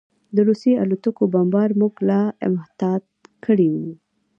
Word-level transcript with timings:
د 0.35 0.37
روسي 0.47 0.71
الوتکو 0.83 1.23
بمبار 1.33 1.69
موږ 1.79 1.93
لا 2.09 2.21
محتاط 2.55 3.03
کړي 3.45 3.67
وو 3.73 3.91